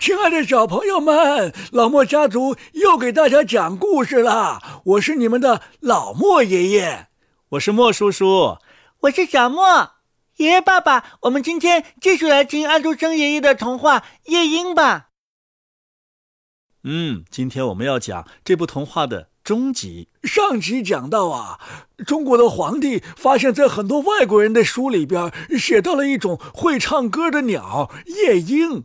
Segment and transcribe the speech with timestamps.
[0.00, 4.80] 亲爱的小朋友们，老莫家族又给大家讲故事啦！
[4.84, 7.08] 我是你们的老莫爷爷，
[7.50, 8.56] 我是莫叔叔，
[9.00, 9.90] 我是小莫
[10.36, 11.18] 爷爷爸爸。
[11.22, 15.10] 我们今天继续来听安徒生爷爷的童话《夜莺》吧。
[16.82, 20.08] 嗯，今天我们要讲这部童话的终集。
[20.22, 21.58] 上集讲到啊，
[22.06, 28.84] 中国的皇帝发现，在很多外国人的书里边写到了一种会唱歌的鸟——夜莺。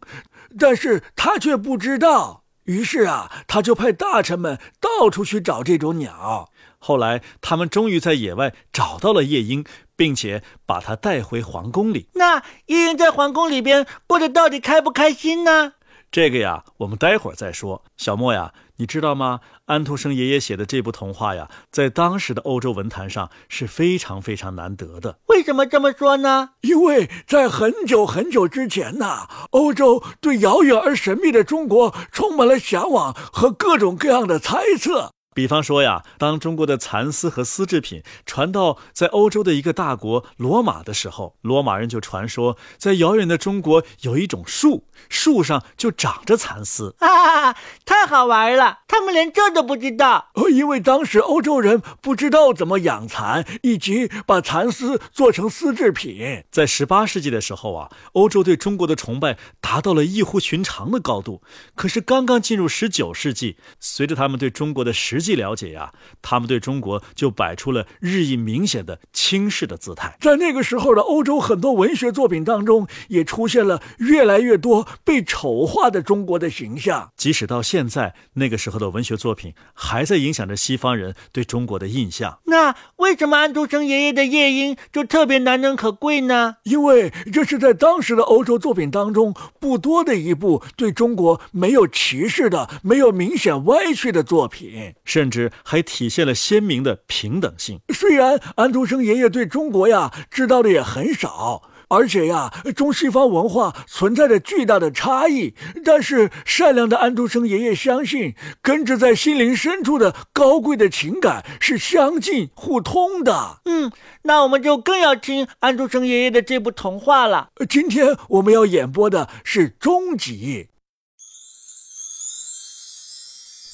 [0.58, 6.50] 但是他却不知道，于是啊，他就派大臣们到处去找这种鸟。
[6.80, 9.66] 后来，他们终于在野外找到了夜莺，
[9.98, 12.08] 并且把它带回皇宫里。
[12.14, 15.74] 那夜莺在皇宫里边过得到底开不开心呢？
[16.10, 17.84] 这个呀，我们待会儿再说。
[17.98, 18.54] 小莫呀。
[18.78, 19.40] 你知道吗？
[19.66, 25.18] 安徒生爷爷写的这部童话呀，在当时的欧洲文坛上是非常非常难得的。
[25.28, 26.52] 为什么这么说呢？
[26.62, 35.14] 因为在很久很久之前呐，欧洲对遥远而神秘的中国充满了向往和各种各样的猜测。
[35.36, 47.54] 比方说呀，当中国的蚕丝和丝制品传到在欧洲的一个大国罗马的时候，罗马人就传说，在遥远的中国有一种树，树上就长着蚕丝啊！
[47.84, 50.32] 太好玩了，他们连这都不知道。
[50.36, 56.46] 呃，因为当时欧洲人不知道怎么养蚕，以及把蚕丝做成丝制品。
[56.50, 61.42] 在十八世纪的时候啊，欧洲对中国的崇拜达到了异乎寻常的高度。
[61.76, 70.16] 可是刚刚进入十九世纪，随着他们对中国的实际了解呀，他们对中国就摆出了日益明显的轻视的姿态。
[70.22, 77.12] 在那个时候的欧洲，很多文学作品当中也出现了越来越多被丑化的中国的形象。
[77.18, 82.40] 即使到现在，那个时候的文学作品还在影响着西方人对中国的印象。
[82.46, 86.58] 那为什么安徒生爷爷的《夜莺》就特别难能可贵呢？
[86.64, 94.94] 因为这是在当时的欧洲作品当中不多的一部对中国没有歧视的、没有明显歪曲的作品。
[95.16, 97.80] 甚至还体现了鲜明的平等性。
[97.94, 113.62] 虽然安徒生爷爷对中国呀知道的也很少，而且呀中西方文化存在着巨大的差异，但是善良的安徒生爷爷相信，根植在心灵深处的高贵的情感是相近互通的。
[113.64, 117.52] 嗯，那我们就更要听安徒生爷爷的这部童话了。
[117.70, 120.68] 今天我们要演播的是终极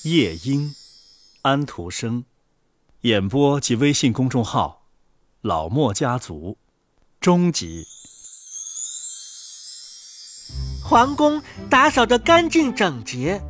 [0.08, 0.70] 《夜莺》。
[1.44, 2.26] 安徒生，
[3.02, 4.84] 演播及微信公众号
[5.42, 6.60] “老莫家族”，
[7.20, 7.88] 终极。
[10.84, 13.42] 皇宫打扫得干净整洁，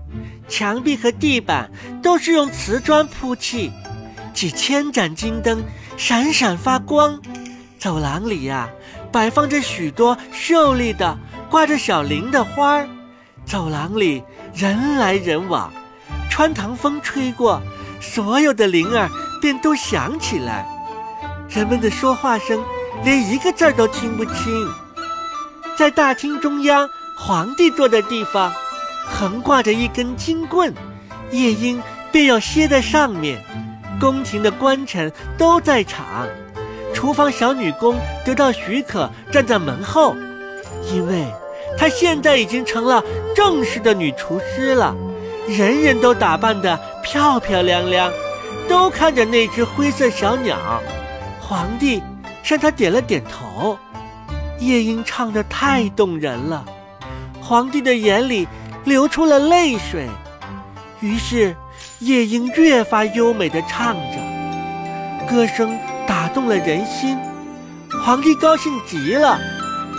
[0.47, 1.69] 墙壁和地板
[2.01, 3.69] 都是用瓷砖铺砌，
[4.33, 5.61] 几千盏金灯
[5.97, 7.21] 闪闪发光。
[7.77, 8.69] 走廊里呀，
[9.11, 11.17] 摆放着许多秀丽的、
[11.49, 12.87] 挂着小铃的花儿。
[13.45, 14.23] 走廊里
[14.53, 15.73] 人来人往，
[16.29, 17.61] 穿堂风吹过。
[18.01, 20.65] 所有的铃儿便都响起来，
[21.47, 22.61] 人们的说话声
[23.03, 24.67] 连一个字儿都听不清。
[25.77, 28.51] 在大厅中央，皇帝坐的地方，
[29.07, 30.73] 横挂着一根金棍，
[31.31, 31.81] 夜莺
[32.11, 33.43] 便要歇在上面。
[33.99, 36.27] 宫廷的官臣都在场，
[36.93, 37.95] 厨房小女工
[38.25, 40.15] 得到许可站在门后，
[40.91, 41.25] 因为
[41.77, 43.03] 她现在已经成了
[43.35, 44.95] 正式的女厨师了。
[45.47, 48.11] 人人都打扮的漂漂亮亮，
[48.67, 50.57] 都看着那只灰色小鸟。
[51.39, 52.01] 皇帝
[52.43, 53.77] 向他点了点头。
[54.59, 56.63] 夜莺唱得太动人了，
[57.41, 58.47] 皇帝的眼里
[58.83, 60.07] 流出了泪水。
[60.99, 61.55] 于是，
[61.97, 65.75] 夜莺越发优美地唱着，歌声
[66.05, 67.17] 打动了人心。
[68.03, 69.39] 皇帝高兴极了，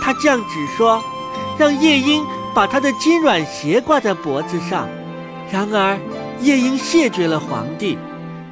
[0.00, 1.02] 他降旨说，
[1.58, 2.24] 让夜莺
[2.54, 4.88] 把他的金软鞋挂在脖子上。
[5.50, 5.98] 然而，
[6.42, 7.96] 夜莺谢绝了皇帝，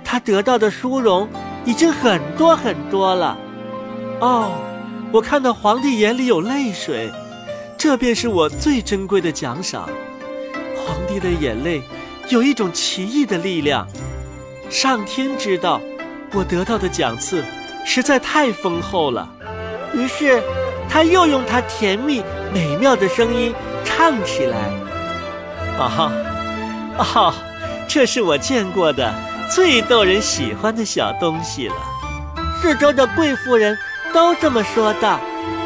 [0.04, 1.28] 他得到的殊荣
[1.64, 3.36] 已经很多很多了。
[4.20, 4.52] 哦，
[5.10, 7.10] 我看到皇帝眼里有泪水，
[7.76, 9.88] 这便是我最珍贵的奖赏。
[10.76, 11.82] 皇帝的眼泪
[12.28, 13.88] 有一种奇异的力量，
[14.70, 15.80] 上天知道，
[16.32, 17.44] 我得到的奖赐
[17.84, 19.28] 实在太丰厚了。
[19.94, 20.40] 于是，
[20.88, 22.22] 他又用他甜蜜
[22.54, 23.52] 美妙的声音
[23.84, 24.70] 唱起来
[25.76, 26.12] ：“啊哈。”
[26.98, 27.34] 啊哈，
[27.92, 29.12] 这是我见过的
[29.52, 31.74] 最逗人喜欢的小东西了。
[32.62, 33.76] 四周的贵妇人
[34.14, 35.18] 都这么说道。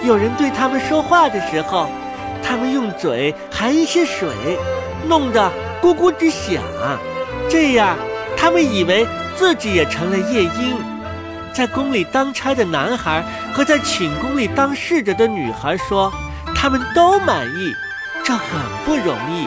[0.03, 1.87] 有人对他们说话的时候，
[2.43, 4.31] 他们用嘴含一些水，
[5.07, 6.63] 弄得咕咕直响。
[7.51, 7.95] 这样，
[8.39, 9.07] 他们以为
[9.37, 10.79] 自己也成了夜莺。
[11.53, 13.23] 在宫里当差的男孩
[13.53, 16.11] 和在寝宫里当侍者的女孩说，
[16.55, 17.75] 他们都满意。
[18.25, 18.49] 这很
[18.87, 19.47] 不容易，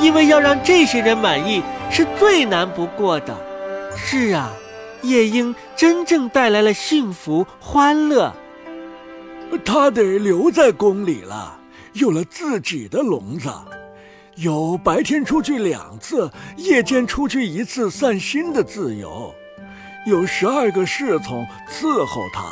[0.00, 3.36] 因为要让这些人满意是最难不过的。
[3.96, 4.50] 是啊，
[5.02, 8.32] 夜莺真正带来了幸福欢乐。
[9.64, 11.58] 他得留在宫里了，
[11.92, 13.50] 有了自己的笼子，
[14.36, 19.34] 有白天出去两次，夜间出去一次散心的自由，
[20.06, 22.44] 有十二个侍从伺候他，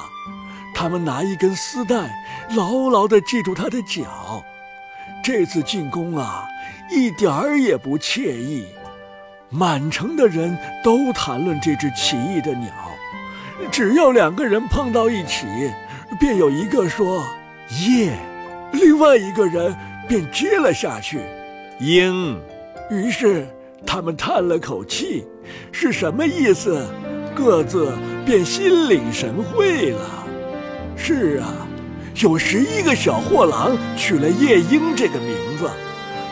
[0.75, 2.11] 他们拿一根丝带
[2.56, 4.45] 牢牢地系住他的脚。
[5.23, 6.49] 这次进宫啊，
[6.90, 8.67] 一点儿也不惬意，
[9.50, 12.70] 满城的人都谈论这只奇异的鸟，
[13.70, 15.46] 只要两个人碰到一起。
[16.19, 17.23] 便有一个说
[17.87, 18.11] “夜”，
[18.73, 19.76] 另外一个人
[20.08, 21.20] 便接了下去
[21.81, 22.40] “鹰”，
[22.90, 23.46] 于是
[23.87, 25.26] 他们叹了口气，
[25.70, 26.82] 是什么意思？
[27.35, 27.93] 各自
[28.25, 30.00] 便心领神会了。
[30.96, 31.69] 是啊，
[32.23, 35.69] 有十一个小货郎取了夜莺这个名字，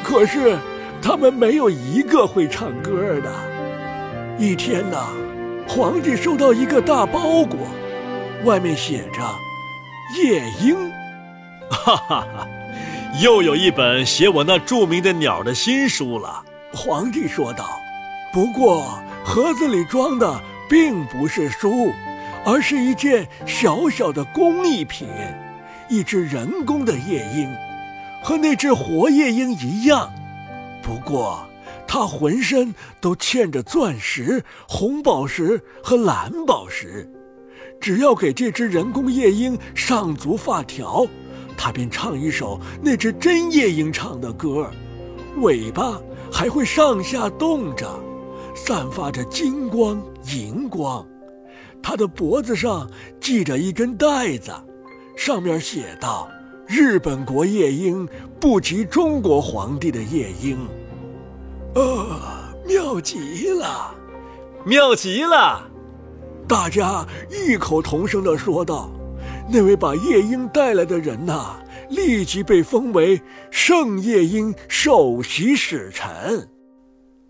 [0.07, 0.57] 可是
[1.03, 3.33] 他们没有一个会唱歌的。
[4.39, 5.09] 一天呐，
[5.67, 7.59] 皇帝收到一个大包裹，
[8.45, 9.21] 外面写着。
[10.17, 10.77] 夜莺，
[11.69, 12.47] 哈哈哈！
[13.21, 16.41] 又有一本写我那著名的鸟的新书了。
[16.73, 17.67] 皇帝说道。
[18.33, 21.91] 不过盒子里装的并不是书，
[22.45, 25.09] 而是一件小小的工艺品，
[25.89, 27.53] 一只人工的夜莺，
[28.27, 30.13] 和那只活夜莺一样。
[30.83, 31.49] 不过
[31.87, 37.09] 它浑身都嵌着钻石、红宝石和蓝宝石。
[37.81, 41.07] 只要给这只人工夜莺上足发条，
[41.57, 44.69] 它便唱一首那只真夜莺唱的歌，
[45.37, 45.97] 尾巴
[46.33, 47.89] 还会上下动着，
[48.57, 50.03] 散发着金光
[50.35, 51.07] 银光。
[51.81, 52.91] 它的脖子上
[53.21, 54.51] 系着一根带子，
[55.17, 56.29] 上面写道
[56.67, 58.09] ：“日本国夜莺
[58.41, 60.59] 不及中国皇帝的夜莺。”
[61.75, 62.07] 呃，
[62.67, 63.95] 妙极了，
[64.65, 65.71] 妙极了。
[66.49, 68.91] 大家异口同声地说道
[69.51, 71.57] ：“那位把夜莺带来的人呐，
[71.91, 73.21] 立即被封为
[73.51, 76.49] 圣夜莺首席使臣。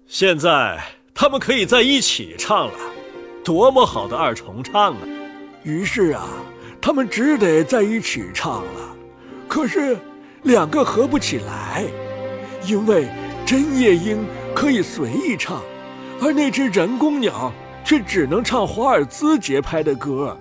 [0.07, 0.81] 现在
[1.15, 2.79] 他们可以在一起唱了，
[3.43, 4.99] 多么好的二重唱啊！”
[5.65, 6.29] 于是啊，
[6.81, 8.86] 他们只得在一起唱了。
[9.49, 9.97] 可是，
[10.43, 11.85] 两个合不起来，
[12.65, 13.09] 因为
[13.45, 15.63] 真夜莺可以随意唱，
[16.21, 17.53] 而那只人工鸟。
[17.87, 20.37] 却只能唱华尔兹节拍的歌，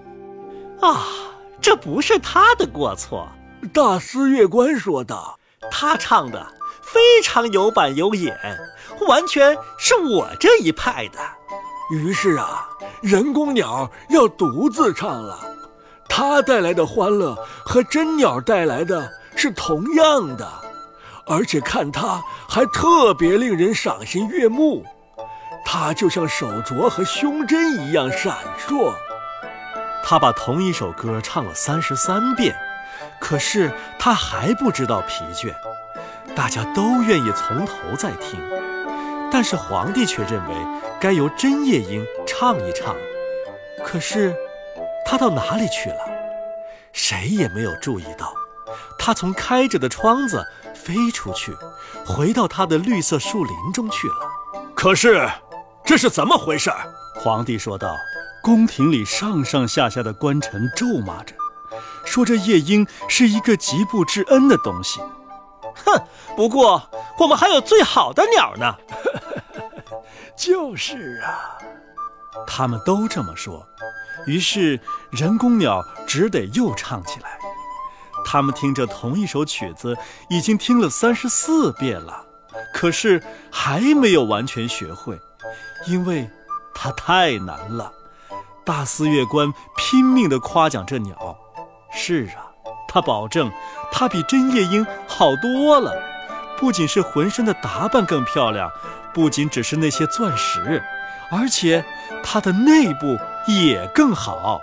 [0.81, 1.05] 啊，
[1.61, 3.29] 这不是他的过错。
[3.71, 5.37] 大司乐官说道
[5.69, 6.43] ：“他唱的
[6.81, 8.35] 非常有板有眼，
[9.07, 11.19] 完全是我这一派的。”
[11.95, 12.67] 于是啊，
[13.03, 15.39] 人工鸟要独自唱了。
[16.07, 17.35] 他带来的欢乐
[17.65, 20.47] 和真鸟带来的是同样的，
[21.25, 24.85] 而且看他还特别令人赏心悦目。
[25.65, 28.93] 它就像手镯和胸针一样闪烁。
[30.03, 32.55] 他把同一首歌唱了三十三遍，
[33.19, 35.51] 可是他还不知道疲倦。
[36.35, 38.39] 大家都愿意从头再听，
[39.31, 40.55] 但是皇帝却认为
[40.99, 42.95] 该由真夜莺唱一唱。
[43.83, 44.35] 可是，
[45.05, 45.97] 他到哪里去了？
[46.91, 48.33] 谁也没有注意到。
[48.97, 50.43] 他从开着的窗子
[50.73, 51.55] 飞出去，
[52.05, 54.15] 回到他的绿色树林中去了。
[54.75, 55.29] 可是。
[55.87, 56.71] 这是怎么回事？
[57.15, 57.95] 皇帝说道。
[58.41, 61.35] 宫廷里上上下下的官臣咒骂着，
[62.03, 64.99] 说这夜莺是一个极不知恩的东西。
[65.85, 66.01] 哼！
[66.35, 66.89] 不过
[67.19, 68.75] 我们还有最好的鸟呢。
[70.35, 71.59] 就是啊，
[72.47, 73.63] 他们都这么说。
[74.25, 74.79] 于是
[75.11, 77.37] 人工鸟只得又唱起来。
[78.25, 79.95] 他们听着同一首曲子，
[80.29, 82.25] 已经听了三十四遍了，
[82.73, 85.19] 可是还没有完全学会。
[85.87, 86.27] 因为
[86.73, 87.91] 它太难了，
[88.65, 91.37] 大司乐官拼命地夸奖这鸟。
[91.93, 92.49] 是啊，
[92.89, 93.51] 他保证
[93.91, 95.93] 它比真夜莺好多了，
[96.57, 98.71] 不仅是浑身的打扮更漂亮，
[99.13, 100.83] 不仅只是那些钻石，
[101.29, 101.85] 而且
[102.23, 103.17] 它的内部
[103.47, 104.61] 也更好。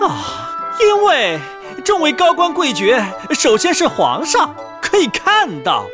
[0.00, 1.38] 啊，因为
[1.84, 5.86] 众位高官贵爵，首先是皇上可以看到。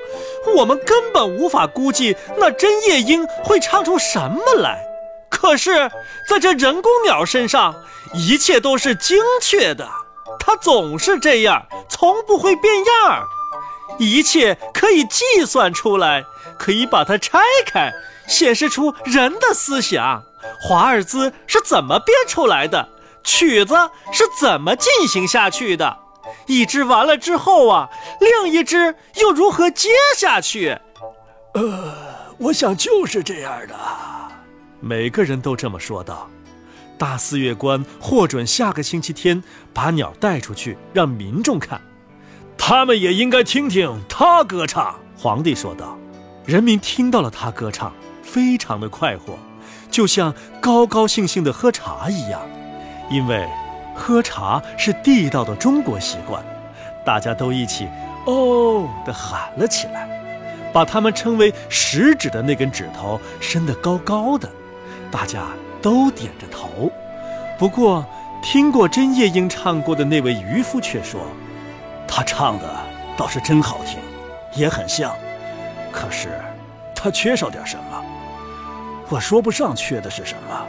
[0.57, 4.81] 我们根本无法估计那真夜莺会唱出什么来，
[5.29, 5.91] 可是
[6.27, 7.75] 在这人工鸟身上，
[8.15, 9.87] 一切都是精确的。
[10.39, 13.23] 它总是这样，从不会变样儿
[13.99, 16.25] 一切可以计算出来，
[16.59, 17.93] 可以把它拆开，
[18.27, 20.23] 显示出人的思想。
[20.61, 22.89] 华尔兹是怎么编出来的？
[23.23, 23.75] 曲子
[24.13, 25.99] 是怎么进行下去的？
[26.47, 27.89] 一支完了之后啊，
[28.21, 30.79] 另一支又如何接下去？
[31.55, 31.95] 呃，
[32.39, 33.75] 我想就是这样的。
[34.81, 36.29] 每个人都这么说道。
[36.97, 39.43] 大四月官获准下个星期天
[39.73, 41.81] 把鸟带出去，让民众看。
[42.57, 44.95] 他们也应该听听他歌唱。
[45.17, 45.99] 皇帝说道。
[46.47, 47.93] 人民听到了他歌唱，
[48.23, 49.39] 非常的快活，
[49.91, 52.41] 就像高高兴兴的喝茶一样。
[53.11, 53.49] 因为
[53.95, 56.43] 喝茶是地道的中国习惯，
[57.05, 57.89] 大家都一起
[58.27, 60.09] “哦”的喊了起来，
[60.73, 64.49] 把他们称为食指的那根指头伸得高高的，
[65.11, 65.45] 大家。
[65.83, 66.93] 都点着头，
[67.59, 68.05] 不过
[68.43, 71.23] 听过真夜莺唱过的那位渔夫却说
[72.07, 72.69] ：“他唱的
[73.17, 73.99] 倒是真好听，
[74.55, 75.17] 也很像，
[75.91, 76.39] 可是
[76.95, 78.05] 他缺少点什么，
[79.11, 80.67] 我说不上缺的是什么。”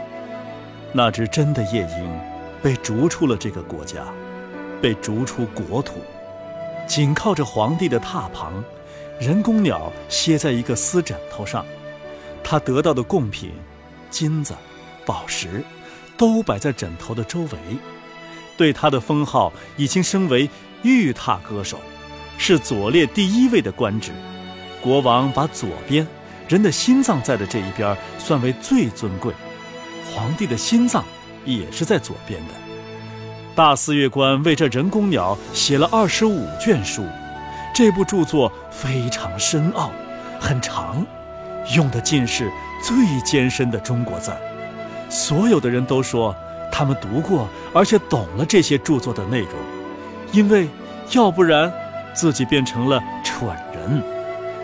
[0.92, 2.20] 那只真的夜莺
[2.62, 4.04] 被逐出了这个国家，
[4.82, 5.94] 被逐出国土，
[6.86, 8.62] 紧靠着皇帝的榻旁，
[9.18, 11.64] 人工鸟歇在一个丝枕头上，
[12.44, 13.52] 他得到的贡品，
[14.10, 14.54] 金子。
[15.04, 15.64] 宝石
[16.16, 17.58] 都摆在枕头的周围，
[18.56, 20.48] 对他的封号已经升为
[20.82, 21.80] 玉榻歌手，
[22.38, 24.12] 是左列第一位的官职。
[24.80, 26.06] 国王把左边
[26.52, 29.32] 人的心脏在的这一边算为最尊贵，
[30.14, 31.02] 皇帝的心脏
[31.46, 32.52] 也是在左边的。
[33.54, 37.06] 大四月官为这人工鸟写了二十五卷书，
[37.74, 39.90] 这部著作非常深奥，
[40.38, 41.02] 很长，
[41.74, 42.52] 用的尽是
[42.84, 42.94] 最
[43.24, 44.30] 艰深的中国字。
[45.08, 46.36] 所有的人都说，
[46.70, 49.52] 他们读过，而且懂了这些著作的内容，
[50.32, 50.68] 因为
[51.12, 51.72] 要不然，
[52.12, 54.21] 自己变成了蠢人。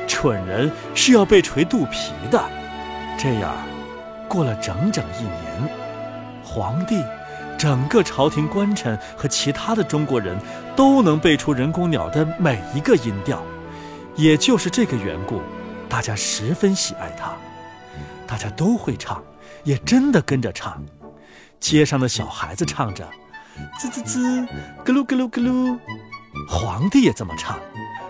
[0.09, 2.43] 蠢人是要被捶肚皮的。
[3.17, 3.55] 这样，
[4.27, 5.71] 过了整整一年，
[6.43, 7.01] 皇帝、
[7.57, 10.37] 整个朝廷官臣和其他的中国人
[10.75, 13.41] 都能背出人工鸟的每一个音调。
[14.17, 15.41] 也就是这个缘故，
[15.89, 17.33] 大家十分喜爱它，
[18.27, 19.23] 大家都会唱。
[19.65, 20.83] 也真的跟着唱，
[21.61, 23.07] 街上的小孩子唱着，
[23.79, 24.47] 滋滋滋，
[24.85, 25.79] 咯噜咯噜咯噜，
[26.49, 27.59] 皇帝也这么唱，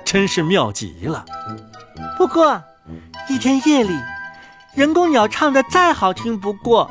[0.09, 1.23] 真是妙极了。
[2.17, 2.65] 不过，
[3.29, 3.93] 一天夜里，
[4.75, 6.91] 人工鸟唱的再好听不过，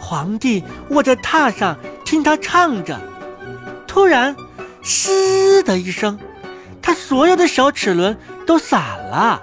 [0.00, 3.00] 皇帝卧在榻上听他唱着，
[3.86, 4.34] 突然，
[4.82, 6.18] 嘶的一声，
[6.82, 9.40] 他所有的小齿轮都散了，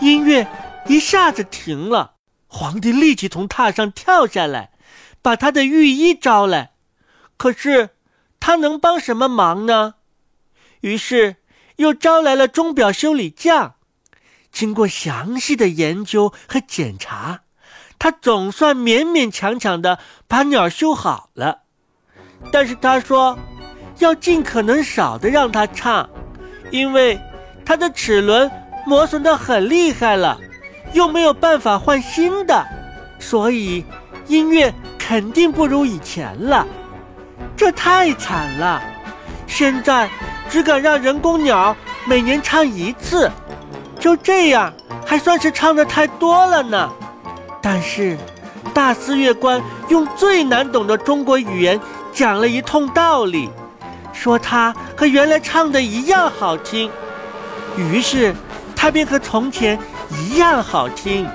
[0.00, 0.48] 音乐
[0.86, 2.14] 一下子停了。
[2.46, 4.70] 皇帝立即从榻上跳下来，
[5.20, 6.70] 把他的御医招来。
[7.36, 7.90] 可是
[8.40, 9.96] 他能帮什么忙呢？
[10.80, 11.36] 于是
[11.76, 13.74] 又招来了钟表修理匠。
[14.50, 17.40] 经过详细的研究和检查，
[17.98, 21.60] 他总算勉勉强强的把鸟修好了。
[22.50, 23.38] 但是他说，
[23.98, 26.08] 要尽可能少的让它唱，
[26.70, 27.18] 因为
[27.64, 28.50] 它的齿轮
[28.86, 30.40] 磨损的很厉害了。
[30.92, 32.64] 又没有办法换新的，
[33.18, 33.84] 所以
[34.28, 36.66] 音乐肯定不如以前了。
[37.56, 38.82] 这太惨了！
[39.46, 40.08] 现在
[40.48, 43.30] 只敢让人工鸟每年唱一次，
[43.98, 44.72] 就这样
[45.04, 46.90] 还算是唱的太多了呢。
[47.60, 48.16] 但是
[48.72, 51.80] 大四月官用最难懂的中国语言
[52.12, 53.50] 讲了一通道理，
[54.12, 56.90] 说它和原来唱的一样好听，
[57.76, 58.34] 于是
[58.74, 59.78] 他便和从前。
[60.08, 61.26] 一样好听。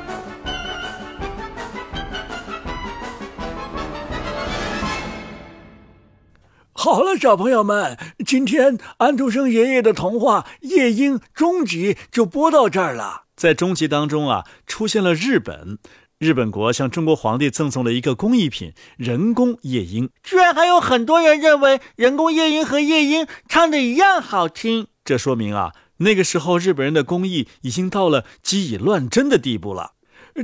[6.94, 13.24] 好了，小朋友们，今天安徒生爷爷的童话《夜莺》终集就播到这儿了。
[13.38, 15.78] 在终集当中啊，出现了日本，
[16.20, 20.10] 日本国向中国皇帝赠送了一个工艺品——人工夜莺。
[20.22, 24.88] 居然还有很多人认为人工夜莺和夜莺唱的一样好听。
[25.06, 25.72] 这说明啊。
[26.00, 29.94] 那个时候，日本人的工艺已经到了机以乱真的地步了。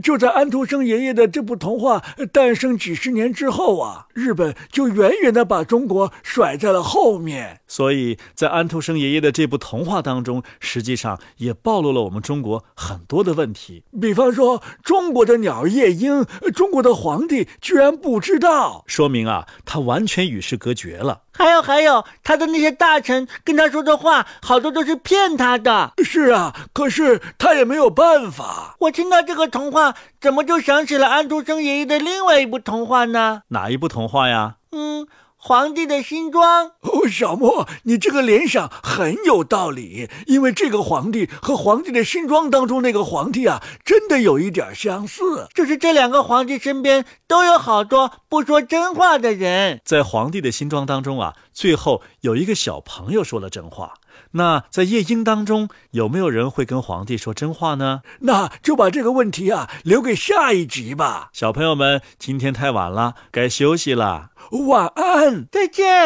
[0.01, 7.61] 就在安徒生爷爷的这部童话诞生几十年之后啊，日本就远远的把中国甩在了后面。
[7.67, 13.83] 所以在安徒生爷爷的这部童话当中，实际上也暴露了我们中国很多的问题。
[14.01, 16.25] 比方说，中国的鸟夜莺，
[16.55, 21.21] 中国的皇帝居然不知道，说明啊，他完全与世隔绝了。
[21.33, 25.93] 还有还有，他的那些大臣跟他说的话，好多都是骗他的。
[26.03, 28.75] 是啊，可是他也没有办法。
[28.79, 33.43] 我听到这个童话，怎么就想起了安徒生爷爷的另外一部童话呢？
[33.49, 34.55] 哪一部童话呀？
[34.71, 35.05] 嗯，
[35.35, 36.71] 《皇帝的新装。
[36.81, 45.47] 哦，小莫，你这个联想很有道理，因为这个皇帝和《皇帝的新装》当中那个皇帝啊，真的有一点相似。
[45.53, 49.79] 就是这两个皇帝身边都有好多不说真话的人。
[49.85, 53.93] 在《皇帝的新装》当中啊，最后有一个小朋友说了真话。
[54.31, 58.01] 那在夜莺当中，有没有人会跟皇帝说真话呢？
[58.21, 61.29] 那就把这个问题啊留给下一集吧。
[61.33, 64.31] 小朋友们，今天太晚了，该休息了，
[64.67, 65.97] 晚安，再见。